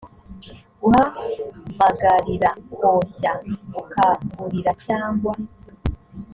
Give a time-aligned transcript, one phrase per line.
[0.81, 3.31] guhamagarira koshya
[3.73, 5.31] gukangurira cyangwa